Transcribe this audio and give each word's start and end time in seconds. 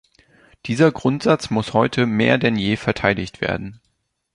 Dieser 0.65 0.91
Grundsatz 0.91 1.51
muss 1.51 1.73
heute 1.73 2.07
mehr 2.07 2.39
denn 2.39 2.55
je 2.55 2.75
verteidigt 2.75 3.39
werden. 3.39 3.79